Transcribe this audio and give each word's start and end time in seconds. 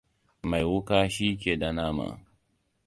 Mai 0.49 0.63
wuƙa 0.65 1.09
shi 1.09 1.37
ke 1.37 1.57
da 1.59 1.71
nama. 1.71 2.19